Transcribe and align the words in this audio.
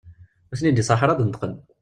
Ur 0.49 0.55
ten-id-iṣaḥ 0.59 0.99
ara 1.01 1.11
ad 1.13 1.17
d-neṭqen. 1.19 1.53